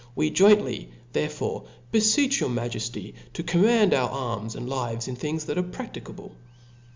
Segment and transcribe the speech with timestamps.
[0.15, 5.45] We jointly therefore hefeech your ma^ jejiy to command our arms and lives in things
[5.45, 6.31] that are praliicable.